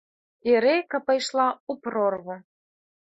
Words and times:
І 0.49 0.53
рэйка 0.65 0.99
пайшла 1.09 1.45
ў 1.51 1.73
прорву. 1.85 2.41